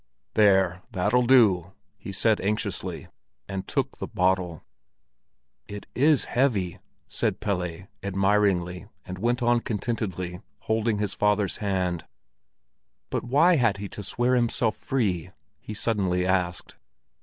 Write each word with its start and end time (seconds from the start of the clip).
"There! 0.33 0.81
That'll 0.91 1.27
do!" 1.27 1.73
he 1.95 2.11
said 2.11 2.41
anxiously, 2.41 3.07
and 3.47 3.67
took 3.67 3.99
the 3.99 4.07
bottle. 4.07 4.63
"It 5.67 5.85
is 5.93 6.25
heavy!" 6.25 6.79
said 7.07 7.39
Pelle, 7.39 7.83
admiringly, 8.01 8.87
and 9.05 9.19
went 9.19 9.43
on 9.43 9.59
contentedly, 9.59 10.41
holding 10.61 10.97
his 10.97 11.13
father's 11.13 11.57
hand. 11.57 12.05
"But 13.11 13.25
why 13.25 13.57
had 13.57 13.77
he 13.77 13.87
to 13.89 14.01
swear 14.01 14.33
himself 14.33 14.75
free?" 14.75 15.29
he 15.59 15.75
suddenly 15.75 16.25
asked. 16.25 16.77